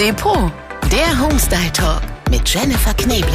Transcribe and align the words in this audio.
Depot, 0.00 0.50
der 0.90 1.20
Homestyle 1.20 1.70
Talk 1.74 2.00
mit 2.30 2.48
Jennifer 2.48 2.94
Kneble. 2.94 3.28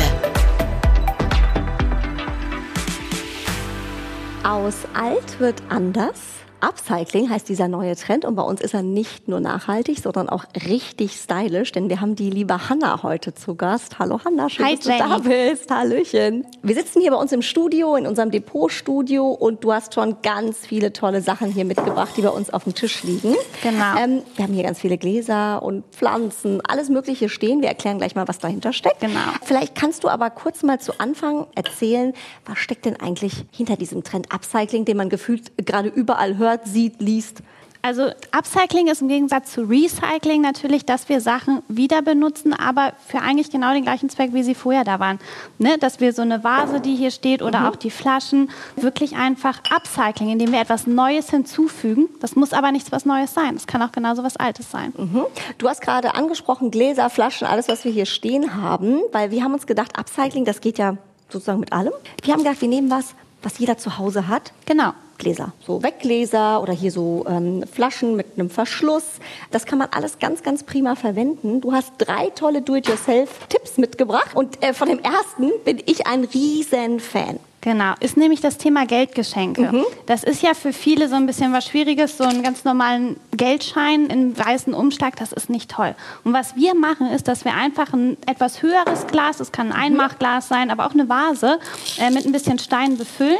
Aus 4.44 4.73
alt 4.96 5.39
wird 5.39 5.62
anders. 5.70 6.20
Upcycling 6.62 7.29
heißt 7.29 7.47
dieser 7.49 7.68
neue 7.68 7.96
Trend 7.96 8.25
und 8.25 8.36
bei 8.36 8.41
uns 8.41 8.62
ist 8.62 8.73
er 8.73 8.81
nicht 8.81 9.28
nur 9.28 9.39
nachhaltig, 9.39 10.00
sondern 10.00 10.29
auch 10.29 10.46
richtig 10.68 11.13
stylisch, 11.13 11.71
denn 11.71 11.89
wir 11.89 12.02
haben 12.02 12.16
die 12.16 12.30
liebe 12.30 12.70
Hanna 12.70 13.04
heute 13.04 13.34
zu 13.34 13.55
Gast. 13.55 14.00
Hallo 14.00 14.20
Hanna, 14.23 14.50
schön, 14.50 14.66
Hi, 14.66 14.76
dass 14.76 14.86
du 14.86 14.98
da 14.98 15.18
bist. 15.20 15.70
Hallöchen. 15.70 16.45
Wir 16.63 16.76
sitzen 16.76 17.02
hier 17.02 17.12
bei 17.12 17.18
uns 17.18 17.31
im 17.31 17.41
Studio, 17.41 17.95
in 17.95 18.07
unserem 18.07 18.31
Depotstudio 18.31 19.27
und 19.27 19.63
du 19.63 19.73
hast 19.73 19.94
schon 19.94 20.18
ganz 20.23 20.66
viele 20.66 20.94
tolle 20.94 21.21
Sachen 21.21 21.52
hier 21.52 21.66
mitgebracht, 21.66 22.13
die 22.18 22.21
bei 22.21 22.30
uns 22.30 22.49
auf 22.52 22.63
dem 22.63 22.73
Tisch 22.73 23.03
liegen. 23.03 23.35
Genau. 23.62 23.98
Ähm, 23.98 24.22
wir 24.35 24.45
haben 24.45 24.53
hier 24.53 24.63
ganz 24.63 24.80
viele 24.80 24.98
Gläser 24.98 25.62
und 25.62 25.84
Pflanzen, 25.91 26.62
alles 26.67 26.90
Mögliche 26.90 27.30
stehen. 27.30 27.62
Wir 27.62 27.70
erklären 27.70 27.98
gleich 27.98 28.16
mal, 28.16 28.27
was 28.27 28.40
dahinter 28.40 28.73
steckt. 28.73 29.02
Genau. 29.02 29.20
Vielleicht 29.44 29.76
kannst 29.76 30.03
du 30.03 30.09
aber 30.09 30.30
kurz 30.30 30.63
mal 30.63 30.80
zu 30.80 30.99
Anfang 30.99 31.48
erzählen, 31.55 32.13
was 32.45 32.58
steckt 32.58 32.85
denn 32.85 32.99
eigentlich 32.99 33.45
hinter 33.52 33.76
diesem 33.76 34.03
Trend 34.03 34.34
Upcycling, 34.34 34.85
den 34.85 34.98
man 34.98 35.09
gefühlt 35.09 35.52
gerade 35.66 35.90
überall 35.90 36.38
hört, 36.38 36.45
sieht, 36.66 37.02
liest? 37.02 37.40
Also 37.81 38.09
Upcycling 38.31 38.88
ist 38.88 39.04
im 39.04 39.09
Gegensatz 39.09 39.52
zu 39.52 39.62
Recycling 39.62 40.41
natürlich, 40.41 40.85
dass 40.88 41.08
wir 41.08 41.21
Sachen 41.21 41.62
wieder 41.68 42.02
benutzen, 42.02 42.52
aber 42.52 42.94
für 43.08 43.20
eigentlich 43.21 43.52
genau 43.52 43.73
den 43.73 43.84
gleichen 43.84 44.09
Zweck, 44.09 44.34
wie 44.34 44.41
sie 44.41 44.55
vorher 44.55 44.84
da 44.84 44.99
waren. 44.99 45.20
Ne? 45.59 45.77
Dass 45.77 45.99
wir 45.99 46.12
so 46.12 46.23
eine 46.23 46.44
Vase, 46.44 46.80
die 46.80 46.95
hier 46.95 47.12
steht, 47.12 47.44
oder 47.44 47.59
Mhm. 47.59 47.66
auch 47.68 47.76
die 47.76 47.91
Flaschen, 47.91 48.49
wirklich 48.76 49.16
einfach 49.18 49.59
Upcycling, 49.70 50.30
indem 50.31 50.52
wir 50.52 50.62
etwas 50.62 50.88
Neues 50.88 51.30
hinzufügen. 51.30 52.09
Das 52.21 52.35
muss 52.35 52.54
aber 52.54 52.71
nichts 52.71 52.91
was 52.91 53.05
Neues 53.05 53.35
sein. 53.35 53.55
Es 53.55 53.68
kann 53.68 53.84
auch 53.84 53.91
genauso 53.91 54.23
was 54.23 54.35
Altes 54.35 54.71
sein. 54.71 54.91
Mhm. 54.98 55.21
Du 55.59 55.70
hast 55.70 55.82
gerade 55.82 56.16
angesprochen, 56.16 56.71
Gläser, 56.71 57.12
Flaschen, 57.12 57.46
alles, 57.46 57.68
was 57.68 57.85
wir 57.85 57.91
hier 57.91 58.07
stehen 58.07 58.59
haben, 58.59 58.99
weil 59.12 59.30
wir 59.30 59.43
haben 59.43 59.54
uns 59.54 59.68
gedacht, 59.68 59.96
Upcycling, 59.96 60.43
das 60.43 60.60
geht 60.60 60.79
ja 60.79 60.98
sozusagen 61.29 61.60
mit 61.60 61.71
allem. 61.71 61.93
Wir 62.23 62.34
haben 62.34 62.41
gedacht, 62.43 62.62
wir 62.62 62.68
nehmen 62.68 62.90
was, 62.90 63.13
was 63.43 63.60
jeder 63.60 63.77
zu 63.77 63.99
Hause 63.99 64.28
hat. 64.28 64.53
Genau. 64.66 64.94
Gläser, 65.18 65.53
so 65.66 65.81
Weggläser 65.84 66.62
oder 66.62 66.74
hier 66.74 66.91
so 66.91 67.25
ähm, 67.28 67.63
Flaschen 67.72 68.16
mit 68.16 68.28
einem 68.38 68.50
Verschluss. 68.50 69.03
Das 69.52 69.66
kann 69.66 69.80
man 69.80 69.90
alles 69.91 70.19
ganz, 70.19 70.44
ganz 70.44 70.63
prima 70.63 70.96
verwenden. 70.96 71.62
Du 71.62 71.74
hast 71.74 71.94
drei 71.97 72.30
tolle 72.30 72.62
Do-it-yourself-Tipps 72.62 73.78
mitgebracht 73.78 74.35
und 74.35 74.63
äh, 74.63 74.74
von 74.74 74.90
dem 74.90 75.00
ersten 75.00 75.52
bin 75.63 75.81
ich 75.85 76.07
ein 76.07 76.25
riesen 76.25 77.00
Fan. 77.00 77.40
Genau, 77.66 77.96
ist 78.00 78.16
nämlich 78.16 78.41
das 78.41 78.59
Thema 78.59 78.85
Geldgeschenke. 78.85 79.72
Mhm. 79.72 79.85
Das 80.06 80.24
ist 80.24 80.44
ja 80.44 80.53
für 80.53 80.72
viele 80.72 81.09
so 81.09 81.16
ein 81.16 81.25
bisschen 81.25 81.52
was 81.52 81.66
Schwieriges, 81.66 82.16
so 82.16 82.24
einen 82.24 82.44
ganz 82.44 82.63
normalen 82.63 83.19
Geldschein 83.35 84.06
in 84.06 84.38
weißen 84.38 84.75
Umschlag, 84.75 85.16
das 85.16 85.31
ist 85.31 85.50
nicht 85.50 85.72
toll. 85.72 85.96
Und 86.24 86.34
was 86.34 86.56
wir 86.56 86.75
machen, 86.75 87.09
ist, 87.09 87.28
dass 87.28 87.44
wir 87.44 87.56
einfach 87.56 87.91
ein 87.91 88.18
etwas 88.28 88.62
höheres 88.62 89.07
Glas, 89.07 89.40
es 89.40 89.52
kann 89.52 89.72
ein 89.72 89.94
Einmachglas 89.94 90.47
sein, 90.47 90.69
aber 90.69 90.85
auch 90.85 90.91
eine 90.91 91.09
Vase, 91.09 91.57
äh, 91.97 92.12
mit 92.12 92.28
ein 92.28 92.31
bisschen 92.31 92.59
Stein 92.59 92.97
befüllen. 92.97 93.40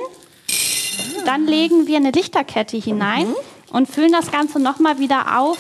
Dann 1.25 1.45
legen 1.45 1.88
wir 1.88 1.98
eine 1.98 2.11
Lichterkette 2.11 2.78
hinein 2.78 3.28
und 3.72 3.88
füllen 3.88 4.11
das 4.11 4.31
Ganze 4.31 4.59
nochmal 4.59 5.00
wieder 5.00 5.39
auf 5.39 5.58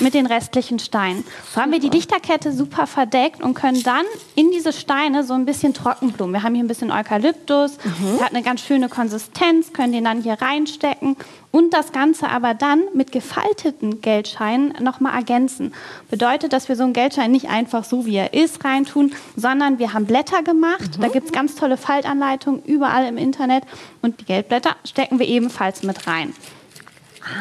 mit 0.00 0.14
den 0.14 0.26
restlichen 0.26 0.78
Steinen. 0.78 1.24
So 1.54 1.60
haben 1.60 1.72
wir 1.72 1.80
die 1.80 1.88
Lichterkette 1.88 2.52
super 2.52 2.86
verdeckt 2.86 3.42
und 3.42 3.54
können 3.54 3.82
dann 3.82 4.04
in 4.34 4.50
diese 4.50 4.72
Steine 4.72 5.24
so 5.24 5.34
ein 5.34 5.44
bisschen 5.44 5.74
Trockenblumen. 5.74 6.34
Wir 6.34 6.42
haben 6.42 6.54
hier 6.54 6.64
ein 6.64 6.68
bisschen 6.68 6.90
Eukalyptus, 6.90 7.78
der 8.18 8.24
hat 8.24 8.34
eine 8.34 8.42
ganz 8.42 8.60
schöne 8.60 8.88
Konsistenz, 8.88 9.72
können 9.72 9.92
den 9.92 10.04
dann 10.04 10.22
hier 10.22 10.34
reinstecken 10.34 11.16
und 11.50 11.72
das 11.72 11.92
Ganze 11.92 12.28
aber 12.28 12.54
dann 12.54 12.82
mit 12.94 13.12
gefalteten 13.12 14.00
Geldscheinen 14.00 14.74
nochmal 14.80 15.14
ergänzen. 15.14 15.72
Bedeutet, 16.10 16.52
dass 16.52 16.68
wir 16.68 16.76
so 16.76 16.84
einen 16.84 16.92
Geldschein 16.92 17.30
nicht 17.32 17.48
einfach 17.48 17.84
so 17.84 18.06
wie 18.06 18.16
er 18.16 18.34
ist 18.34 18.64
reintun, 18.64 19.14
sondern 19.36 19.78
wir 19.78 19.92
haben 19.94 20.06
Blätter 20.06 20.42
gemacht. 20.42 20.98
Da 21.00 21.08
gibt 21.08 21.26
es 21.26 21.32
ganz 21.32 21.54
tolle 21.54 21.76
Faltanleitungen 21.76 22.62
überall 22.64 23.06
im 23.06 23.16
Internet 23.16 23.64
und 24.02 24.20
die 24.20 24.24
Geldblätter 24.24 24.76
stecken 24.84 25.18
wir 25.18 25.26
ebenfalls 25.26 25.82
mit 25.82 26.06
rein. 26.06 26.34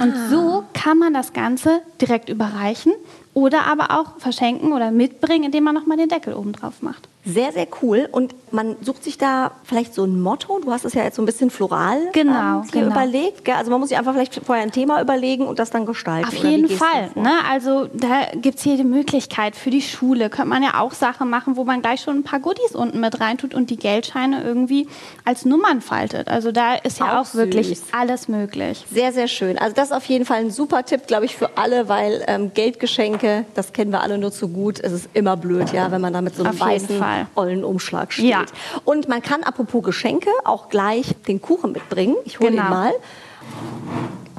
Und 0.02 0.14
so 0.30 0.64
kann 0.74 0.98
man 0.98 1.14
das 1.14 1.34
Ganze 1.34 1.82
direkt 2.02 2.30
überreichen 2.30 2.94
oder 3.34 3.66
aber 3.66 3.92
auch 3.92 4.20
verschenken 4.20 4.74
oder 4.74 4.92
mitbringen, 4.92 5.46
indem 5.46 5.66
man 5.66 5.76
nochmal 5.76 5.98
den 5.98 6.10
Deckel 6.10 6.34
oben 6.34 6.54
drauf 6.54 6.82
macht. 6.82 7.08
Sehr, 7.28 7.52
sehr 7.52 7.68
cool. 7.82 8.08
Und 8.12 8.34
man 8.52 8.78
sucht 8.82 9.04
sich 9.04 9.18
da 9.18 9.52
vielleicht 9.64 9.94
so 9.94 10.06
ein 10.06 10.22
Motto. 10.22 10.60
Du 10.60 10.72
hast 10.72 10.86
es 10.86 10.94
ja 10.94 11.04
jetzt 11.04 11.16
so 11.18 11.22
ein 11.22 11.26
bisschen 11.26 11.50
floral 11.50 12.00
Genau, 12.14 12.62
ähm, 12.62 12.68
genau. 12.72 12.88
überlegt. 12.88 13.44
Gell? 13.44 13.56
Also 13.56 13.70
man 13.70 13.80
muss 13.82 13.90
sich 13.90 13.98
einfach 13.98 14.14
vielleicht 14.14 14.36
vorher 14.46 14.64
ein 14.64 14.72
Thema 14.72 15.02
überlegen 15.02 15.46
und 15.46 15.60
das 15.60 15.70
dann 15.70 15.86
gestalten. 15.86 16.28
Auf 16.28 16.36
jeden 16.36 16.70
Fall. 16.70 17.10
Ne? 17.16 17.32
Also 17.50 17.90
da 17.94 18.28
gibt 18.36 18.58
es 18.60 18.64
hier 18.64 18.78
die 18.78 18.86
Möglichkeit 18.86 19.56
für 19.56 19.70
die 19.70 19.82
Schule. 19.82 20.30
Könnte 20.30 20.50
man 20.50 20.64
ja 20.64 20.80
auch 20.80 20.94
Sachen 20.94 21.30
machen, 21.30 21.58
wo 21.58 21.66
man 21.66 21.82
gleich 21.82 22.02
schon 22.02 22.18
ein 22.18 22.24
paar 22.24 22.40
Goodies 22.40 22.74
unten 22.74 23.00
mit 23.00 23.20
reintut 23.20 23.54
und 23.54 23.70
die 23.70 23.78
Geldscheine 23.78 24.44
irgendwie 24.44 24.88
als 25.26 25.44
Nummern 25.44 25.82
faltet. 25.82 26.30
Also 26.30 26.52
da 26.54 26.76
ist 26.76 27.00
ja 27.00 27.20
Auch 27.20 27.28
auch, 27.28 27.36
wirklich 27.36 27.78
alles 27.92 28.28
möglich. 28.30 28.86
Sehr, 28.92 29.12
sehr 29.12 29.28
schön. 29.28 29.58
Also 29.58 29.76
das 29.76 29.90
ist 29.90 29.94
auf 29.94 30.06
jeden 30.06 30.26
Fall 30.26 30.38
ein 30.40 30.52
super 30.52 30.86
Tipp, 30.86 31.08
glaube 31.08 31.26
ich, 31.26 31.36
für 31.36 31.58
alle, 31.58 31.90
weil 31.90 32.24
ähm, 32.28 32.52
Geldgeschenke, 32.54 33.46
das 33.56 33.74
kennen 33.74 33.92
wir 33.92 34.02
alle 34.02 34.18
nur 34.18 34.32
zu 34.32 34.48
gut. 34.48 34.80
Es 34.80 34.94
ist 34.94 35.10
immer 35.14 35.36
blöd, 35.36 35.74
ja, 35.74 35.92
wenn 35.92 36.02
man 36.02 36.14
da 36.14 36.22
mit 36.22 36.36
so 36.36 36.44
einem 36.44 36.54
Auf 36.60 36.70
jeden 36.70 36.84
weißen, 36.84 37.00
Fall. 37.26 37.28
ollen 37.36 37.64
Umschlag 37.64 38.14
steht. 38.14 38.26
Ja. 38.26 38.46
Und 38.86 39.08
man 39.08 39.22
kann, 39.22 39.44
apropos 39.44 39.84
Geschenke, 39.84 40.30
auch 40.46 40.70
gleich 40.70 41.16
den 41.28 41.42
Kuchen 41.42 41.72
mitbringen. 41.72 42.16
Ich 42.26 42.40
hole 42.40 42.50
ihn 42.50 42.58
Genau. 42.58 42.70
mal. 42.70 42.94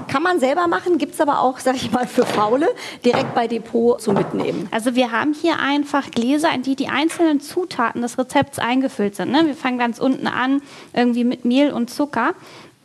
Kann 0.06 0.22
man 0.22 0.40
selber 0.40 0.68
machen, 0.68 0.96
gibt 0.96 1.14
es 1.14 1.20
aber 1.20 1.40
auch, 1.40 1.58
sag 1.58 1.76
ich 1.76 1.92
mal, 1.92 2.06
für 2.06 2.24
Faule, 2.24 2.68
direkt 3.04 3.34
bei 3.34 3.46
Depot 3.46 4.00
zu 4.00 4.12
mitnehmen. 4.12 4.66
Also 4.70 4.94
wir 4.94 5.12
haben 5.12 5.34
hier 5.34 5.58
einfach 5.60 6.10
Gläser, 6.10 6.50
in 6.54 6.62
die 6.62 6.76
die 6.76 6.88
einzelnen 6.88 7.40
Zutaten 7.40 8.00
des 8.00 8.16
Rezepts 8.16 8.58
eingefüllt 8.58 9.16
sind. 9.16 9.30
Ne? 9.32 9.42
Wir 9.46 9.54
fangen 9.54 9.76
ganz 9.78 9.98
unten 9.98 10.26
an, 10.26 10.62
irgendwie 10.94 11.24
mit 11.24 11.44
Mehl 11.44 11.72
und 11.72 11.90
Zucker. 11.90 12.32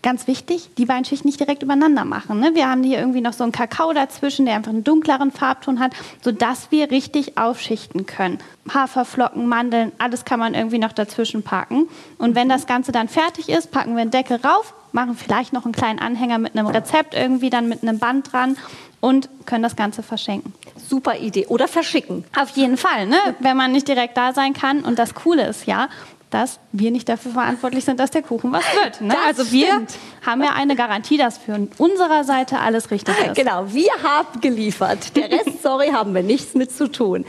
Ganz 0.04 0.28
wichtig, 0.28 0.70
die 0.78 0.86
beiden 0.86 1.06
Schichten 1.06 1.30
nicht 1.30 1.40
direkt 1.40 1.64
übereinander 1.64 2.04
machen. 2.04 2.42
Ne? 2.42 2.52
Wir 2.56 2.70
haben 2.70 2.84
hier 2.84 3.00
irgendwie 3.00 3.22
noch 3.22 3.32
so 3.32 3.44
einen 3.44 3.54
Kakao 3.54 3.94
dazwischen, 3.94 4.46
der 4.46 4.56
einfach 4.56 4.72
einen 4.72 4.84
dunkleren 4.84 5.32
Farbton 5.32 5.80
hat, 5.80 5.94
sodass 6.22 6.72
wir 6.72 6.92
richtig 6.92 7.38
aufschichten 7.38 8.06
können. 8.06 8.40
Haferflocken, 8.72 9.48
Mandeln, 9.48 9.94
alles 10.00 10.26
kann 10.26 10.42
man 10.42 10.56
irgendwie 10.56 10.78
noch 10.78 10.92
dazwischen 10.92 11.42
packen. 11.42 11.88
Und 12.18 12.36
wenn 12.36 12.50
das 12.50 12.68
Ganze 12.68 12.92
dann 12.92 13.08
fertig 13.08 13.48
ist, 13.48 13.72
packen 13.72 13.96
wir 13.96 14.02
einen 14.02 14.12
Deckel 14.12 14.42
rauf, 14.44 14.74
machen 14.92 15.16
vielleicht 15.16 15.54
noch 15.54 15.64
einen 15.64 15.74
kleinen 15.74 16.00
Anhänger 16.00 16.38
mit 16.38 16.58
einem 16.58 16.68
Rezept 16.68 17.14
irgendwie, 17.14 17.50
dann 17.50 17.70
mit 17.70 17.82
einem 17.82 17.98
Band 17.98 18.34
dran 18.34 18.58
und 19.04 19.30
können 19.46 19.64
das 19.64 19.76
Ganze 19.76 20.02
verschenken. 20.02 20.54
Super 20.78 21.18
Idee. 21.18 21.46
Oder 21.48 21.68
verschicken. 21.68 22.24
Auf 22.40 22.52
jeden 22.52 22.78
Fall, 22.78 23.06
ne? 23.06 23.18
wenn 23.40 23.58
man 23.58 23.74
nicht 23.74 23.88
direkt 23.88 24.16
da 24.16 24.34
sein 24.34 24.54
kann. 24.54 24.82
Und 24.82 24.98
das 24.98 25.14
Coole 25.14 25.46
ist 25.46 25.66
ja, 25.66 25.90
dass 26.34 26.60
wir 26.72 26.92
nicht 26.92 27.08
dafür 27.10 27.32
verantwortlich 27.32 27.86
sind, 27.86 28.00
dass 28.00 28.12
der 28.12 28.22
Kuchen 28.22 28.52
was 28.52 28.64
wird. 28.84 29.02
Ne? 29.02 29.16
Also 29.26 29.52
wir 29.52 29.68
stimmt. 29.68 29.96
haben 30.26 30.42
ja 30.44 30.52
eine 30.54 30.76
Garantie, 30.76 31.18
dass 31.18 31.38
für 31.38 31.68
unserer 31.78 32.24
Seite 32.24 32.60
alles 32.60 32.92
richtig 32.92 33.16
ist. 33.20 33.36
Genau, 33.36 33.66
wir 33.68 33.92
haben 34.04 34.42
geliefert. 34.42 35.16
Der 35.16 35.30
Rest, 35.32 35.62
sorry, 35.62 35.90
haben 35.90 36.14
wir 36.16 36.24
nichts 36.24 36.54
mit 36.56 36.72
zu 36.72 36.92
tun. 36.92 37.26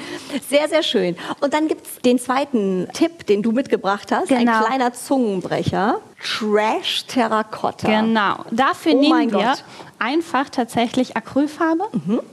Sehr, 0.49 0.69
sehr 0.69 0.83
schön. 0.83 1.17
Und 1.41 1.53
dann 1.55 1.69
gibt 1.69 1.87
es 1.87 1.99
den 2.03 2.19
zweiten 2.19 2.89
Tipp, 2.93 3.27
den 3.27 3.43
du 3.43 3.53
mitgebracht 3.53 4.11
hast. 4.13 4.31
Ein 4.33 4.47
Genau. 4.47 4.65
kleiner 4.65 4.93
Zungenbrecher. 4.93 6.01
Trash 6.23 7.05
Terracotta. 7.07 7.87
Genau. 7.87 8.37
Dafür 8.51 8.95
Oh 8.95 9.01
nehmen 9.01 9.31
wir 9.33 9.39
Gott. 9.39 9.65
Einfach 10.05 10.51
tatsächlich 10.51 11.17
Acrylfarbe, 11.17 11.85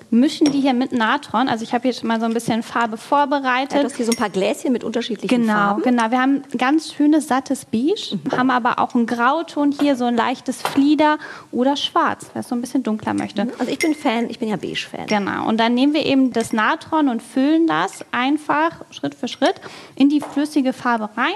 mischen 0.10 0.52
die 0.52 0.60
hier 0.60 0.74
mit 0.74 0.92
Natron. 0.92 1.48
Also 1.48 1.64
ich 1.64 1.74
habe 1.74 1.84
hier 1.84 1.94
schon 1.94 2.10
mal 2.10 2.20
so 2.20 2.26
ein 2.26 2.34
bisschen 2.34 2.64
Farbe 2.64 2.98
vorbereitet. 2.98 3.72
Ja, 3.74 3.80
du 3.80 3.86
hast 3.86 3.96
hier 3.96 4.06
so 4.06 4.12
ein 4.12 4.18
paar 4.18 4.30
Gläschen 4.30 4.74
mit 4.74 4.84
unterschiedlichen 4.84 5.30
Genau, 5.44 5.54
Farben. 5.54 5.84
genau. 5.84 6.12
Wir 6.12 6.22
haben 6.22 6.44
ein 6.52 6.58
ganz 6.58 6.92
schönes 6.94 7.30
sattes 7.30 7.64
Beige, 7.64 8.20
haben 8.36 8.52
aber 8.52 8.80
auch 8.80 8.94
einen 8.94 9.06
Grauton 9.06 9.72
hier, 9.72 9.96
so 9.96 10.04
ein 10.04 10.18
leichtes 10.18 10.62
Flieder 10.62 11.18
oder 11.54 11.78
schwarz, 11.78 12.28
wer 12.34 12.42
es 12.42 12.50
so 12.50 12.56
ein 12.56 12.62
bisschen 12.62 12.84
dunkler 12.84 13.14
möchte. 13.14 13.48
Also 13.58 13.72
ich 13.72 13.80
bin 13.80 13.96
Fan, 13.96 14.30
ich 14.30 14.40
bin 14.40 14.50
ja 14.50 14.58
Beige-Fan. 14.58 15.06
Genau. 15.08 15.48
Und 15.48 15.58
dann 15.58 15.74
nehmen 15.74 15.94
wir 15.94 16.06
eben 16.06 16.34
das 16.34 16.52
Natron 16.52 17.08
und 17.08 17.22
füllen 17.24 17.68
das 17.68 18.04
einfach 18.12 18.82
Schritt 18.92 19.16
für 19.16 19.30
Schritt 19.30 19.56
in 19.96 20.10
die 20.10 20.20
flüssige 20.20 20.74
Farbe 20.74 21.10
rein, 21.16 21.36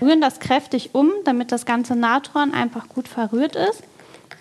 rühren 0.00 0.20
das 0.20 0.40
kräftig 0.40 0.90
um, 0.94 1.12
damit 1.24 1.52
das 1.52 1.64
ganze 1.64 1.94
Natron 1.94 2.52
einfach 2.52 2.88
gut 2.88 3.06
verrührt 3.06 3.54
ist 3.54 3.84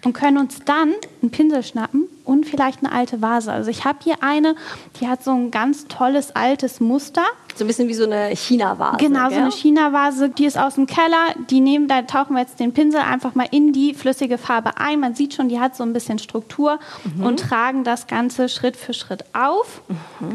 und 0.03 0.13
können 0.13 0.37
uns 0.37 0.59
dann 0.65 0.93
einen 1.21 1.31
Pinsel 1.31 1.63
schnappen 1.63 2.07
und 2.25 2.45
vielleicht 2.45 2.83
eine 2.83 2.91
alte 2.91 3.21
Vase. 3.21 3.51
Also 3.51 3.69
ich 3.69 3.85
habe 3.85 3.99
hier 4.03 4.15
eine, 4.21 4.55
die 4.99 5.07
hat 5.07 5.23
so 5.23 5.31
ein 5.31 5.51
ganz 5.51 5.87
tolles 5.87 6.35
altes 6.35 6.79
Muster. 6.79 7.23
So 7.55 7.63
ein 7.63 7.67
bisschen 7.67 7.87
wie 7.87 7.93
so 7.93 8.03
eine 8.03 8.35
China-Vase. 8.35 8.97
Genau, 8.97 9.23
so 9.25 9.29
gell? 9.29 9.39
eine 9.43 9.51
China-Vase, 9.51 10.29
die 10.29 10.45
ist 10.45 10.57
aus 10.57 10.75
dem 10.75 10.87
Keller. 10.87 11.33
Die 11.49 11.61
nehmen, 11.61 11.87
da 11.87 12.01
tauchen 12.01 12.33
wir 12.35 12.41
jetzt 12.41 12.59
den 12.59 12.73
Pinsel 12.73 12.99
einfach 12.99 13.33
mal 13.35 13.47
in 13.49 13.71
die 13.71 13.93
flüssige 13.93 14.37
Farbe 14.37 14.71
ein. 14.77 14.99
Man 14.99 15.15
sieht 15.15 15.33
schon, 15.33 15.47
die 15.47 15.59
hat 15.61 15.75
so 15.75 15.83
ein 15.83 15.93
bisschen 15.93 16.19
Struktur 16.19 16.79
Mhm. 17.15 17.23
und 17.25 17.39
tragen 17.39 17.83
das 17.85 18.07
Ganze 18.07 18.49
Schritt 18.49 18.75
für 18.75 18.93
Schritt 18.93 19.23
auf. 19.33 19.81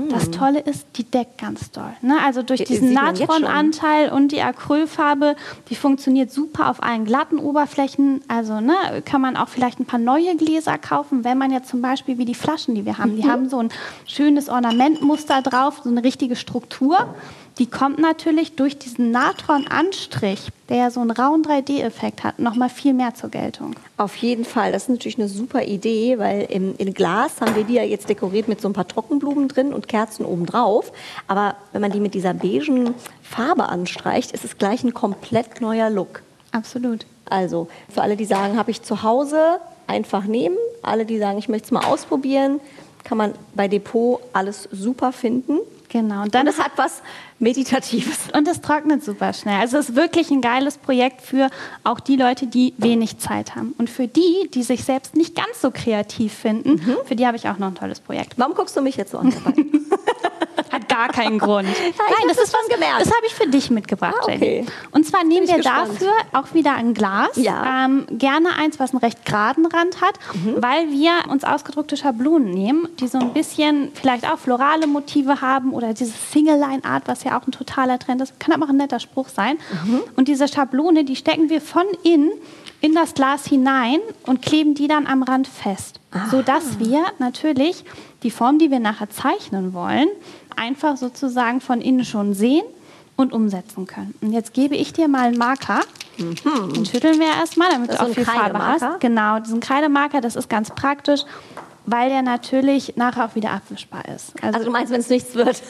Das 0.09 0.31
Tolle 0.31 0.61
ist, 0.61 0.87
die 0.97 1.05
deckt 1.05 1.37
ganz 1.39 1.71
doll. 1.71 1.93
Ne? 2.01 2.17
Also 2.25 2.43
durch 2.43 2.61
Die- 2.61 2.67
diesen. 2.73 2.95
Natronanteil 2.95 4.11
und 4.11 4.33
die 4.33 4.41
Acrylfarbe, 4.43 5.37
die 5.69 5.75
funktioniert 5.77 6.31
super 6.33 6.69
auf 6.71 6.83
allen 6.83 7.05
glatten 7.05 7.39
Oberflächen. 7.39 8.23
Also 8.29 8.61
ne, 8.61 8.75
kann 9.05 9.21
man 9.21 9.37
auch 9.37 9.49
vielleicht 9.49 9.79
ein 9.81 9.87
paar 9.87 9.99
neue 10.01 10.37
Gläser 10.37 10.79
kaufen, 10.79 11.25
wenn 11.25 11.39
man 11.39 11.51
jetzt 11.51 11.69
zum 11.69 11.80
zum 11.81 11.91
Beispiel 11.91 12.19
wie 12.19 12.27
die 12.27 12.35
Flaschen, 12.35 12.75
die 12.75 12.85
wir 12.85 12.99
haben. 12.99 13.17
Die 13.17 13.25
haben 13.25 13.49
so 13.49 13.57
ein 13.57 13.71
schönes 14.07 14.51
Ornamentmuster 14.51 15.41
drauf, 15.41 15.81
so 15.83 15.89
eine 15.89 16.05
richtige 16.05 16.37
Struktur. 16.37 17.15
Die 17.59 17.71
kommt 17.71 17.99
natürlich 17.99 18.55
durch 18.55 18.79
diesen 18.79 19.11
Natron-Anstrich, 19.13 20.51
der 20.69 20.77
ja 20.77 20.91
so 20.91 21.01
einen 21.01 21.11
rauen 21.11 21.43
3D-Effekt 21.43 22.23
hat, 22.23 22.39
nochmal 22.39 22.69
viel 22.69 22.93
mehr 22.93 23.15
zur 23.15 23.31
Geltung. 23.31 23.77
Auf 23.97 24.15
jeden 24.17 24.45
Fall, 24.45 24.73
das 24.73 24.85
ist 24.85 24.89
natürlich 24.91 25.19
eine 25.19 25.29
super 25.29 25.63
Idee, 25.63 26.19
weil 26.19 26.43
im, 26.51 26.75
in 26.77 26.93
Glas 26.93 27.41
haben 27.41 27.57
wir 27.57 27.65
die 27.65 27.75
ja 27.75 27.83
jetzt 27.83 28.11
dekoriert 28.11 28.47
mit 28.47 28.61
so 28.61 28.69
ein 28.69 28.75
paar 28.75 28.87
Trockenblumen 28.87 29.49
drin 29.49 29.73
und 29.73 29.89
Kerzen 29.89 30.27
obendrauf. 30.27 30.93
Aber 31.29 31.55
wenn 31.73 31.81
man 31.81 31.93
die 31.93 32.01
mit 32.01 32.13
dieser 32.13 32.35
beigen 32.35 32.95
Farbe 33.23 33.71
anstreicht, 33.71 34.33
ist 34.33 34.45
es 34.45 34.59
gleich 34.59 34.85
ein 34.85 34.93
komplett 34.93 35.63
neuer 35.63 35.89
Look. 35.89 36.21
Absolut. 36.53 37.07
Also 37.25 37.69
für 37.89 38.03
alle, 38.03 38.17
die 38.17 38.27
sagen, 38.27 38.59
habe 38.59 38.71
ich 38.71 38.83
zu 38.83 39.03
Hause, 39.03 39.61
einfach 39.87 40.25
nehmen. 40.25 40.59
Alle, 40.83 41.07
die 41.07 41.19
sagen, 41.19 41.39
ich 41.39 41.49
möchte 41.49 41.67
es 41.67 41.71
mal 41.71 41.85
ausprobieren, 41.85 42.61
kann 43.05 43.19
man 43.19 43.35
bei 43.55 43.69
Depot 43.69 44.21
alles 44.33 44.69
super 44.73 45.13
finden. 45.13 45.59
Genau. 45.89 46.23
Und 46.23 46.35
dann 46.35 46.47
und 46.47 46.55
es 46.55 46.61
hat 46.61 46.73
was 46.77 47.03
Meditatives. 47.41 48.19
Und 48.33 48.47
es 48.47 48.61
trocknet 48.61 49.05
super 49.05 49.33
schnell. 49.33 49.59
Also 49.61 49.79
es 49.79 49.91
ist 49.91 49.97
wirklich 49.97 50.31
ein 50.31 50.41
geiles 50.41 50.79
Projekt 50.79 51.21
für 51.21 51.51
auch 51.83 51.99
die 51.99 52.17
Leute, 52.17 52.47
die 52.47 52.75
wenig 52.79 53.19
Zeit 53.19 53.57
haben. 53.57 53.75
Und 53.77 53.91
für 53.91 54.07
die, 54.07 54.49
die 54.55 54.63
sich 54.63 54.85
selbst 54.85 55.17
nicht 55.17 55.35
ganz 55.35 55.61
so 55.61 55.71
kreativ 55.73 56.33
finden, 56.33 56.75
mhm. 56.75 56.97
für 57.05 57.17
die 57.17 57.27
habe 57.27 57.37
ich 57.37 57.49
auch 57.49 57.59
noch 57.59 57.69
ein 57.69 57.75
tolles 57.75 57.99
Projekt. 57.99 58.35
Warum 58.37 58.55
guckst 58.55 58.77
du 58.77 58.83
mich 58.83 58.97
jetzt 58.97 59.11
so 59.11 59.19
an 59.19 59.33
gar 60.91 61.09
keinen 61.09 61.39
Grund. 61.39 61.69
Ja, 61.81 62.05
Nein, 62.19 62.29
das, 62.29 62.39
ist 62.39 62.53
was 62.53 62.69
gemerkt. 62.69 63.01
Das 63.01 63.09
habe 63.09 63.27
ich 63.27 63.35
für 63.35 63.47
dich 63.47 63.71
mitgebracht, 63.71 64.17
ah, 64.21 64.25
okay. 64.25 64.57
Jenny. 64.59 64.67
Und 64.91 65.07
zwar 65.07 65.25
nehmen 65.25 65.47
wir 65.47 65.57
gespannt. 65.57 65.91
dafür 65.93 66.13
auch 66.33 66.55
wieder 66.55 66.75
ein 66.75 66.95
Glas. 66.95 67.37
Ja. 67.37 67.85
Ähm, 67.85 68.07
gerne 68.11 68.57
eins, 68.57 68.79
was 68.79 68.91
einen 68.91 69.01
recht 69.01 69.25
geraden 69.25 69.67
Rand 69.67 70.01
hat, 70.01 70.15
mhm. 70.35 70.63
weil 70.63 70.91
wir 70.91 71.13
uns 71.31 71.45
ausgedruckte 71.45 71.97
Schablonen 71.97 72.51
nehmen, 72.51 72.89
die 72.99 73.09
so 73.09 73.19
ein 73.19 73.33
bisschen 73.33 73.93
vielleicht 73.95 74.31
auch 74.31 74.39
florale 74.39 74.87
Motive 74.87 75.41
haben 75.41 75.73
oder 75.73 75.93
diese 75.95 76.13
Single-Line-Art, 76.33 77.05
was 77.07 77.25
ja 77.25 77.39
auch 77.39 77.47
ein 77.47 77.53
totaler 77.53 77.99
Trend 77.99 78.23
ist. 78.23 78.39
Kann 78.41 78.55
aber 78.55 78.67
auch 78.67 78.71
ein 78.71 78.77
netter 78.77 79.01
Spruch 79.01 79.29
sein. 79.29 79.59
Mhm. 79.85 80.01
Und 80.17 80.29
diese 80.29 80.49
Schablone, 80.49 81.05
die 81.05 81.17
stecken 81.17 81.49
wir 81.51 81.61
von 81.61 81.87
innen 82.03 82.33
in 82.81 82.95
das 82.95 83.15
Glas 83.15 83.47
hinein 83.47 83.99
und 84.25 84.43
kleben 84.43 84.75
die 84.75 84.89
dann 84.89 85.07
am 85.07 85.23
Rand 85.23 85.47
fest, 85.47 86.01
Aha. 86.13 86.29
sodass 86.31 86.79
wir 86.79 87.05
natürlich 87.19 87.85
die 88.23 88.31
Form, 88.31 88.59
die 88.59 88.71
wir 88.71 88.81
nachher 88.81 89.11
zeichnen 89.11 89.73
wollen, 89.73 90.09
einfach 90.57 90.97
sozusagen 90.97 91.61
von 91.61 91.81
innen 91.81 92.05
schon 92.05 92.35
sehen 92.35 92.65
und 93.17 93.33
umsetzen 93.33 93.87
können. 93.87 94.15
Und 94.21 94.33
jetzt 94.33 94.55
gebe 94.55 94.77
ich 94.77 94.93
dir 94.93 95.09
mal 95.09 95.29
einen 95.29 95.39
Marker. 95.39 95.81
Mhm. 96.19 96.73
Den 96.73 96.87
schütteln 96.87 97.19
wir 97.19 97.29
erstmal, 97.29 97.71
damit 97.71 97.93
du 97.93 98.01
auch 98.01 98.09
viel 98.09 98.25
Farbe 98.25 98.59
hast. 98.59 99.01
Genau, 99.01 99.39
diesen 99.41 99.61
Kreidemarker, 99.61 100.21
das 100.21 100.37
ist 100.37 100.49
ganz 100.49 100.71
praktisch, 100.71 101.21
weil 101.87 102.09
der 102.11 102.23
natürlich 102.23 102.97
nachher 102.97 103.27
auch 103.27 103.35
wieder 103.35 103.51
abwischbar 103.51 104.07
ist. 104.09 104.33
Also, 104.43 104.55
also 104.55 104.65
du 104.67 104.73
meinst, 104.73 104.93
wenn 104.93 105.01
es 105.01 105.09
nichts 105.09 105.35
wird? 105.35 105.63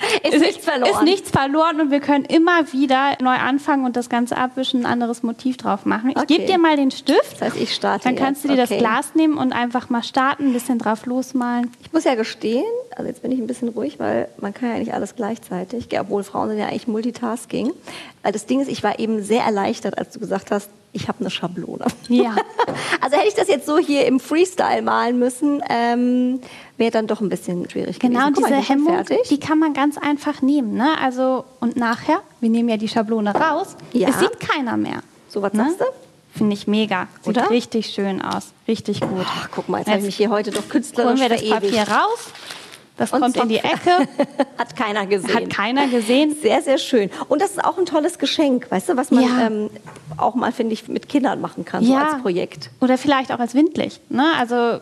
ist, 0.24 0.34
ist 0.34 0.40
nichts 0.40 0.64
verloren. 0.64 0.90
Ist 0.90 1.02
nichts 1.02 1.30
verloren 1.30 1.80
und 1.80 1.90
wir 1.90 2.00
können 2.00 2.24
immer 2.24 2.72
wieder 2.72 3.16
neu 3.20 3.34
anfangen 3.34 3.84
und 3.84 3.96
das 3.96 4.08
Ganze 4.08 4.36
abwischen, 4.36 4.80
ein 4.80 4.86
anderes 4.86 5.22
Motiv 5.22 5.56
drauf 5.56 5.84
machen. 5.84 6.10
Ich 6.10 6.16
okay. 6.16 6.36
gebe 6.36 6.46
dir 6.46 6.58
mal 6.58 6.76
den 6.76 6.90
Stift. 6.90 7.34
Das 7.34 7.42
heißt, 7.42 7.56
ich 7.56 7.74
starte. 7.74 8.04
Dann 8.04 8.16
kannst 8.16 8.44
jetzt. 8.44 8.52
du 8.52 8.56
dir 8.56 8.62
okay. 8.62 8.74
das 8.74 8.78
Glas 8.78 9.14
nehmen 9.14 9.36
und 9.38 9.52
einfach 9.52 9.90
mal 9.90 10.02
starten, 10.02 10.48
ein 10.48 10.52
bisschen 10.52 10.78
drauf 10.78 11.06
losmalen. 11.06 11.70
Ich 11.82 11.92
muss 11.92 12.04
ja 12.04 12.14
gestehen, 12.14 12.64
also 12.96 13.08
jetzt 13.08 13.22
bin 13.22 13.32
ich 13.32 13.38
ein 13.38 13.46
bisschen 13.46 13.68
ruhig, 13.68 13.98
weil 13.98 14.28
man 14.38 14.54
kann 14.54 14.70
ja 14.70 14.78
nicht 14.78 14.94
alles 14.94 15.16
gleichzeitig, 15.16 15.88
obwohl 15.98 16.22
Frauen 16.22 16.48
sind 16.50 16.58
ja 16.58 16.66
eigentlich 16.66 16.88
Multitasking. 16.88 17.72
Das 18.22 18.46
Ding 18.46 18.60
ist, 18.60 18.68
ich 18.68 18.82
war 18.82 18.98
eben 18.98 19.22
sehr 19.22 19.42
erleichtert, 19.42 19.98
als 19.98 20.10
du 20.12 20.20
gesagt 20.20 20.50
hast, 20.50 20.70
ich 20.92 21.08
habe 21.08 21.20
eine 21.20 21.30
Schablone. 21.30 21.86
Ja. 22.08 22.36
also 23.00 23.16
hätte 23.16 23.28
ich 23.28 23.34
das 23.34 23.48
jetzt 23.48 23.66
so 23.66 23.78
hier 23.78 24.06
im 24.06 24.20
Freestyle 24.20 24.82
malen 24.82 25.18
müssen, 25.18 25.62
ähm, 25.68 26.40
wäre 26.76 26.90
dann 26.90 27.06
doch 27.06 27.20
ein 27.20 27.28
bisschen 27.28 27.68
schwierig 27.70 27.98
genau, 27.98 28.28
gewesen. 28.28 28.44
Genau, 28.44 28.58
diese 28.58 28.68
Hemmung, 28.68 29.04
die 29.28 29.40
kann 29.40 29.58
man 29.58 29.72
ganz 29.72 29.98
einfach 29.98 30.42
nehmen. 30.42 30.74
Ne? 30.74 30.98
Also, 31.00 31.44
und 31.60 31.76
nachher, 31.76 32.22
wir 32.40 32.50
nehmen 32.50 32.68
ja 32.68 32.76
die 32.76 32.88
Schablone 32.88 33.34
raus, 33.34 33.76
ja. 33.92 34.08
es 34.08 34.18
sieht 34.18 34.40
keiner 34.40 34.76
mehr. 34.76 35.02
So, 35.28 35.42
was 35.42 35.52
ne? 35.52 35.64
sagst 35.64 35.80
du? 35.80 35.84
Finde 36.36 36.54
ich 36.54 36.66
mega. 36.66 37.08
Sieht 37.22 37.36
Oder? 37.36 37.50
richtig 37.50 37.90
schön 37.90 38.22
aus. 38.22 38.52
Richtig 38.68 39.00
gut. 39.00 39.26
Ach, 39.26 39.48
guck 39.50 39.68
mal, 39.68 39.78
jetzt, 39.78 39.88
jetzt 39.88 39.94
habe 39.94 40.00
ich 40.00 40.06
mich 40.06 40.16
hier 40.16 40.30
heute 40.30 40.50
doch 40.52 40.68
künstlerisch 40.68 41.20
Holen 41.20 41.20
wir 41.20 41.28
das 41.28 41.48
Papier 41.48 41.82
raus. 41.82 42.30
Das 43.00 43.12
und 43.14 43.22
kommt 43.22 43.36
in 43.38 43.48
die 43.48 43.56
Ecke. 43.56 44.06
Hat 44.58 44.76
keiner 44.76 45.06
gesehen. 45.06 45.34
Hat 45.34 45.48
keiner 45.48 45.88
gesehen. 45.88 46.36
Sehr, 46.40 46.60
sehr 46.60 46.76
schön. 46.76 47.10
Und 47.28 47.40
das 47.40 47.52
ist 47.52 47.64
auch 47.64 47.78
ein 47.78 47.86
tolles 47.86 48.18
Geschenk, 48.18 48.70
weißt 48.70 48.90
du, 48.90 48.96
was 48.98 49.10
man 49.10 49.24
ja. 49.24 49.46
ähm, 49.46 49.70
auch 50.18 50.34
mal, 50.34 50.52
finde 50.52 50.74
ich, 50.74 50.86
mit 50.86 51.08
Kindern 51.08 51.40
machen 51.40 51.64
kann, 51.64 51.82
ja. 51.82 51.88
so 51.88 51.96
als 51.96 52.22
Projekt. 52.22 52.68
Oder 52.78 52.98
vielleicht 52.98 53.32
auch 53.32 53.38
als 53.38 53.54
Windlicht. 53.54 54.10
Ne? 54.10 54.26
Also, 54.38 54.80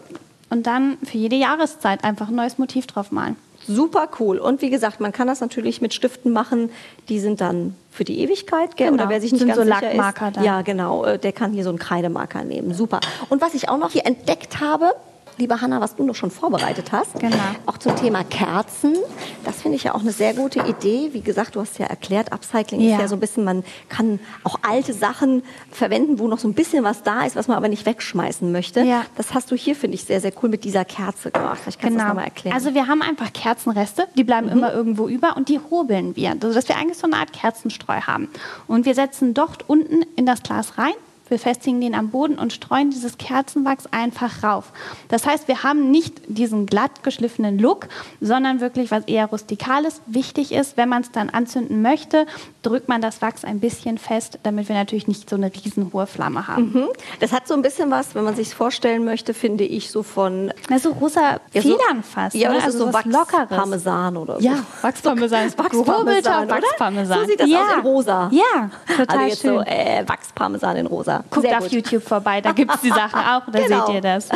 und 0.50 0.66
dann 0.66 0.98
für 1.04 1.16
jede 1.16 1.36
Jahreszeit 1.36 2.02
einfach 2.02 2.26
ein 2.28 2.34
neues 2.34 2.58
Motiv 2.58 2.88
drauf 2.88 3.12
malen. 3.12 3.36
Super 3.68 4.08
cool. 4.18 4.38
Und 4.38 4.62
wie 4.62 4.70
gesagt, 4.70 4.98
man 4.98 5.12
kann 5.12 5.28
das 5.28 5.40
natürlich 5.40 5.80
mit 5.80 5.94
Stiften 5.94 6.32
machen. 6.32 6.70
Die 7.08 7.20
sind 7.20 7.40
dann 7.40 7.76
für 7.92 8.02
die 8.02 8.18
Ewigkeit, 8.18 8.76
gell? 8.76 8.90
Genau. 8.90 9.02
Oder 9.02 9.10
wer 9.10 9.20
sich 9.20 9.30
nicht 9.30 9.40
sind 9.40 9.48
ganz 9.48 9.60
so 9.60 9.64
sicher 9.64 9.80
Lackmarker 9.80 10.28
ist, 10.28 10.36
dann. 10.38 10.44
ja 10.44 10.62
genau, 10.62 11.04
äh, 11.04 11.18
der 11.20 11.32
kann 11.32 11.52
hier 11.52 11.62
so 11.62 11.68
einen 11.68 11.78
Kreidemarker 11.78 12.42
nehmen. 12.42 12.74
Super. 12.74 12.98
Und 13.28 13.40
was 13.40 13.54
ich 13.54 13.68
auch 13.68 13.78
noch 13.78 13.92
hier 13.92 14.06
entdeckt 14.06 14.58
habe, 14.58 14.92
liebe 15.38 15.60
Hanna, 15.60 15.80
was 15.80 15.94
du 15.94 16.04
noch 16.04 16.14
schon 16.14 16.30
vorbereitet 16.30 16.92
hast. 16.92 17.18
Genau. 17.18 17.36
Auch 17.66 17.78
zum 17.78 17.94
Thema 17.96 18.24
Kerzen. 18.24 18.96
Das 19.44 19.62
finde 19.62 19.76
ich 19.76 19.84
ja 19.84 19.94
auch 19.94 20.00
eine 20.00 20.12
sehr 20.12 20.34
gute 20.34 20.60
Idee. 20.60 21.10
Wie 21.12 21.20
gesagt, 21.20 21.54
du 21.54 21.60
hast 21.60 21.78
ja 21.78 21.86
erklärt, 21.86 22.32
Upcycling 22.32 22.80
ja. 22.80 22.96
ist 22.96 23.00
ja 23.00 23.08
so 23.08 23.16
ein 23.16 23.20
bisschen, 23.20 23.44
man 23.44 23.64
kann 23.88 24.18
auch 24.44 24.58
alte 24.62 24.92
Sachen 24.92 25.42
verwenden, 25.70 26.18
wo 26.18 26.26
noch 26.26 26.38
so 26.38 26.48
ein 26.48 26.54
bisschen 26.54 26.84
was 26.84 27.02
da 27.02 27.24
ist, 27.24 27.36
was 27.36 27.48
man 27.48 27.56
aber 27.56 27.68
nicht 27.68 27.86
wegschmeißen 27.86 28.50
möchte. 28.50 28.82
Ja. 28.82 29.04
Das 29.16 29.32
hast 29.34 29.50
du 29.50 29.54
hier, 29.54 29.76
finde 29.76 29.94
ich, 29.94 30.04
sehr, 30.04 30.20
sehr 30.20 30.32
cool 30.42 30.48
mit 30.48 30.64
dieser 30.64 30.84
Kerze 30.84 31.30
gemacht. 31.30 31.60
Ich 31.68 31.78
kann 31.78 31.90
genau. 31.90 32.02
das 32.02 32.08
nochmal 32.08 32.24
erklären. 32.24 32.54
Also 32.54 32.74
wir 32.74 32.88
haben 32.88 33.02
einfach 33.02 33.32
Kerzenreste, 33.32 34.08
die 34.16 34.24
bleiben 34.24 34.46
mhm. 34.46 34.52
immer 34.52 34.72
irgendwo 34.72 35.08
über 35.08 35.36
und 35.36 35.48
die 35.48 35.60
hobeln 35.70 36.16
wir, 36.16 36.36
sodass 36.40 36.68
wir 36.68 36.76
eigentlich 36.76 36.98
so 36.98 37.06
eine 37.06 37.16
Art 37.16 37.32
Kerzenstreu 37.32 38.00
haben. 38.00 38.28
Und 38.66 38.86
wir 38.86 38.94
setzen 38.94 39.34
dort 39.34 39.68
unten 39.68 40.02
in 40.16 40.26
das 40.26 40.42
Glas 40.42 40.78
rein 40.78 40.94
wir 41.30 41.38
festigen 41.38 41.80
den 41.80 41.94
am 41.94 42.10
Boden 42.10 42.38
und 42.38 42.52
streuen 42.52 42.90
dieses 42.90 43.18
Kerzenwachs 43.18 43.84
einfach 43.90 44.42
rauf. 44.42 44.72
Das 45.08 45.26
heißt, 45.26 45.48
wir 45.48 45.62
haben 45.62 45.90
nicht 45.90 46.20
diesen 46.28 46.66
glatt 46.66 47.02
geschliffenen 47.02 47.58
Look, 47.58 47.88
sondern 48.20 48.60
wirklich 48.60 48.90
was 48.90 49.04
eher 49.04 49.26
rustikales. 49.26 50.00
Wichtig 50.06 50.52
ist, 50.52 50.76
wenn 50.76 50.88
man 50.88 51.02
es 51.02 51.12
dann 51.12 51.30
anzünden 51.30 51.82
möchte, 51.82 52.26
drückt 52.62 52.88
man 52.88 53.00
das 53.00 53.22
Wachs 53.22 53.44
ein 53.44 53.60
bisschen 53.60 53.98
fest, 53.98 54.38
damit 54.42 54.68
wir 54.68 54.76
natürlich 54.76 55.08
nicht 55.08 55.28
so 55.28 55.36
eine 55.36 55.50
riesenhohe 55.52 56.06
Flamme 56.06 56.46
haben. 56.46 56.72
Mhm. 56.72 56.88
Das 57.20 57.32
hat 57.32 57.48
so 57.48 57.54
ein 57.54 57.62
bisschen 57.62 57.90
was, 57.90 58.14
wenn 58.14 58.24
man 58.24 58.36
sich 58.36 58.54
vorstellen 58.54 59.04
möchte, 59.04 59.34
finde 59.34 59.64
ich 59.64 59.90
so 59.90 60.02
von 60.02 60.52
Na, 60.68 60.78
so 60.78 60.90
rosa 60.90 61.40
ja, 61.52 61.62
Federn 61.62 62.02
so, 62.02 62.02
fast. 62.02 62.34
Ja, 62.34 62.50
ne? 62.50 62.56
das 62.56 62.64
also 62.64 62.86
ist 62.86 62.92
so 62.92 63.12
Wachsparmesan 63.12 64.16
oder 64.16 64.40
so. 64.40 64.46
Ja, 64.46 64.64
Wachsparmesan 64.82 65.46
ist 65.46 65.58
Wachsparmesan, 65.58 66.48
Wachsparmesan. 66.48 67.20
So 67.20 67.26
sieht 67.26 67.40
das 67.40 67.48
ja. 67.48 67.60
aus 67.60 67.72
in 67.74 67.80
rosa. 67.80 68.30
Ja, 68.32 68.70
total 68.96 69.06
also 69.08 69.28
jetzt 69.28 69.42
schön. 69.42 69.54
so 69.54 69.60
äh, 69.60 70.04
Wachsparmesan 70.06 70.76
in 70.76 70.86
rosa. 70.86 71.17
Guckt 71.30 71.46
Sehr 71.46 71.58
auf 71.58 71.64
gut. 71.64 71.72
YouTube 71.72 72.02
vorbei, 72.02 72.40
da 72.40 72.52
gibt 72.52 72.74
es 72.74 72.80
die 72.80 72.90
Sachen 72.90 73.20
auch, 73.20 73.42
da 73.50 73.60
genau. 73.60 73.86
seht 73.86 73.94
ihr 73.96 74.00
das. 74.00 74.28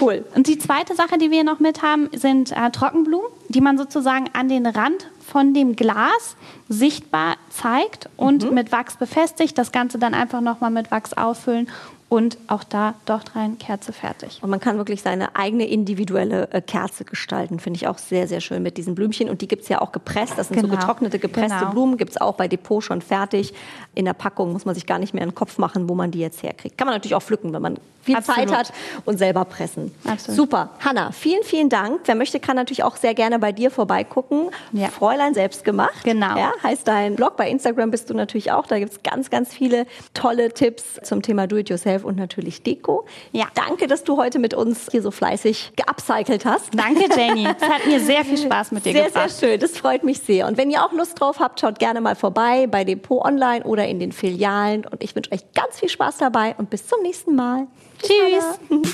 Cool. 0.00 0.24
Und 0.34 0.46
die 0.46 0.58
zweite 0.58 0.94
Sache, 0.94 1.18
die 1.18 1.30
wir 1.30 1.44
noch 1.44 1.60
mit 1.60 1.82
haben, 1.82 2.08
sind 2.14 2.52
äh, 2.52 2.70
Trockenblumen, 2.70 3.28
die 3.48 3.60
man 3.60 3.78
sozusagen 3.78 4.26
an 4.32 4.48
den 4.48 4.66
Rand 4.66 5.08
von 5.26 5.54
dem 5.54 5.76
Glas 5.76 6.36
sichtbar 6.68 7.36
zeigt 7.50 8.08
und 8.16 8.44
mhm. 8.44 8.54
mit 8.54 8.72
Wachs 8.72 8.96
befestigt. 8.96 9.58
Das 9.58 9.72
Ganze 9.72 9.98
dann 9.98 10.14
einfach 10.14 10.40
nochmal 10.40 10.70
mit 10.70 10.90
Wachs 10.90 11.12
auffüllen 11.12 11.68
und 12.08 12.38
auch 12.46 12.64
da 12.64 12.94
dort 13.04 13.36
rein 13.36 13.58
Kerze 13.58 13.92
fertig. 13.92 14.40
Und 14.42 14.48
man 14.50 14.60
kann 14.60 14.78
wirklich 14.78 15.02
seine 15.02 15.36
eigene 15.36 15.66
individuelle 15.66 16.50
äh, 16.52 16.62
Kerze 16.62 17.04
gestalten, 17.04 17.60
finde 17.60 17.76
ich 17.76 17.86
auch 17.86 17.98
sehr, 17.98 18.26
sehr 18.26 18.40
schön 18.40 18.62
mit 18.62 18.78
diesen 18.78 18.94
Blümchen. 18.94 19.28
Und 19.28 19.42
die 19.42 19.48
gibt 19.48 19.64
es 19.64 19.68
ja 19.68 19.80
auch 19.82 19.92
gepresst, 19.92 20.34
das 20.36 20.48
sind 20.48 20.56
genau. 20.56 20.74
so 20.74 20.78
getrocknete, 20.78 21.18
gepresste 21.18 21.58
genau. 21.58 21.70
Blumen, 21.72 21.96
gibt 21.98 22.12
es 22.12 22.20
auch 22.20 22.34
bei 22.34 22.48
Depot 22.48 22.82
schon 22.82 23.02
fertig. 23.02 23.52
In 23.94 24.06
der 24.06 24.14
Packung 24.14 24.52
muss 24.52 24.64
man 24.64 24.74
sich 24.74 24.86
gar 24.86 24.98
nicht 24.98 25.12
mehr 25.12 25.22
in 25.22 25.30
den 25.30 25.34
Kopf 25.34 25.58
machen, 25.58 25.88
wo 25.88 25.94
man 25.94 26.10
die 26.10 26.20
jetzt 26.20 26.42
herkriegt. 26.42 26.78
Kann 26.78 26.86
man 26.86 26.94
natürlich 26.94 27.14
auch 27.14 27.22
pflücken, 27.22 27.52
wenn 27.52 27.62
man 27.62 27.78
viel 28.08 28.16
Absolut. 28.16 28.48
Zeit 28.48 28.58
hat 28.58 28.72
und 29.04 29.18
selber 29.18 29.44
pressen. 29.44 29.94
Absolut. 30.06 30.36
Super. 30.36 30.70
Hanna, 30.80 31.12
vielen, 31.12 31.42
vielen 31.42 31.68
Dank. 31.68 32.00
Wer 32.06 32.14
möchte, 32.14 32.40
kann 32.40 32.56
natürlich 32.56 32.82
auch 32.82 32.96
sehr 32.96 33.12
gerne 33.12 33.38
bei 33.38 33.52
dir 33.52 33.70
vorbeigucken. 33.70 34.50
Ja. 34.72 34.88
Fräulein 34.88 35.34
selbst 35.34 35.62
gemacht. 35.64 36.04
Genau. 36.04 36.36
Ja, 36.38 36.52
heißt 36.62 36.88
dein 36.88 37.16
Blog. 37.16 37.36
Bei 37.36 37.50
Instagram 37.50 37.90
bist 37.90 38.08
du 38.08 38.14
natürlich 38.14 38.50
auch. 38.50 38.66
Da 38.66 38.78
gibt 38.78 38.92
es 38.92 39.02
ganz, 39.02 39.28
ganz 39.28 39.52
viele 39.52 39.86
tolle 40.14 40.54
Tipps 40.54 40.84
zum 41.02 41.20
Thema 41.20 41.46
Do-it-yourself 41.46 41.97
und 42.04 42.16
natürlich 42.16 42.62
Deko. 42.62 43.04
Ja. 43.32 43.46
Danke, 43.54 43.86
dass 43.86 44.04
du 44.04 44.16
heute 44.16 44.38
mit 44.38 44.54
uns 44.54 44.88
hier 44.90 45.02
so 45.02 45.10
fleißig 45.10 45.72
geupcycelt 45.76 46.44
hast. 46.44 46.70
Danke, 46.74 47.08
Jenny. 47.16 47.46
Es 47.46 47.68
hat 47.68 47.86
mir 47.86 48.00
sehr 48.00 48.24
viel 48.24 48.38
Spaß 48.38 48.72
mit 48.72 48.84
dir 48.84 48.92
sehr, 48.92 49.08
gemacht. 49.08 49.30
Sehr, 49.30 49.38
sehr 49.38 49.48
schön. 49.50 49.60
Das 49.60 49.78
freut 49.78 50.04
mich 50.04 50.20
sehr. 50.20 50.46
Und 50.46 50.56
wenn 50.56 50.70
ihr 50.70 50.84
auch 50.84 50.92
Lust 50.92 51.20
drauf 51.20 51.40
habt, 51.40 51.60
schaut 51.60 51.78
gerne 51.78 52.00
mal 52.00 52.16
vorbei 52.16 52.66
bei 52.66 52.84
Depot 52.84 53.24
Online 53.24 53.64
oder 53.64 53.86
in 53.86 53.98
den 53.98 54.12
Filialen. 54.12 54.86
Und 54.86 55.02
ich 55.02 55.14
wünsche 55.14 55.32
euch 55.32 55.40
ganz 55.54 55.78
viel 55.78 55.88
Spaß 55.88 56.18
dabei 56.18 56.54
und 56.58 56.70
bis 56.70 56.86
zum 56.86 57.02
nächsten 57.02 57.34
Mal. 57.34 57.66
Tschüss. 58.00 58.44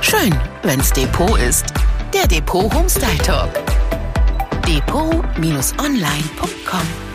Schön, 0.00 0.34
wenn's 0.62 0.92
Depot 0.92 1.38
ist. 1.38 1.66
Der 2.14 2.26
Depot 2.26 2.72
Homestyle 2.74 3.18
Talk. 3.18 3.50
Depot-online.com 4.66 7.09